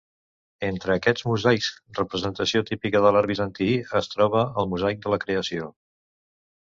Entre 0.67 0.93
aquests 0.93 1.25
mosaics, 1.31 1.67
representació 1.99 2.63
típica 2.69 3.03
de 3.05 3.11
l'art 3.17 3.31
bizantí, 3.35 3.69
es 4.01 4.13
troba 4.15 4.43
el 4.63 4.71
mosaic 4.73 5.05
de 5.05 5.15
la 5.17 5.21
Creació. 5.27 5.69